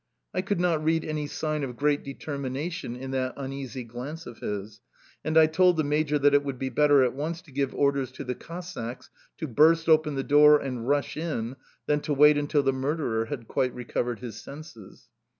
[0.33, 4.81] I could not read any sign of great determination in that uneasy glance of his,
[5.23, 8.11] and I told the major that it would be better at once to give orders
[8.13, 12.63] to the Cossacks to burst open the door and rush in, than to wait until
[12.63, 15.07] the murderer had quite recovered his senses.